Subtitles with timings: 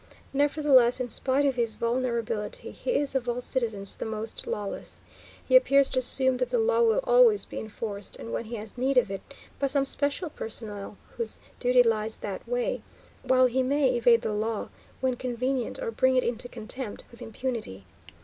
[0.33, 5.03] Nevertheless, in spite of his vulnerability, he is of all citizens the most lawless.
[5.47, 8.97] He appears to assume that the law will always be enforced, when he has need
[8.97, 9.21] of it,
[9.59, 12.81] by some special personnel whose duty lies that way,
[13.21, 14.69] while he may, evade the law,
[15.01, 17.85] when convenient, or bring it into contempt, with impunity.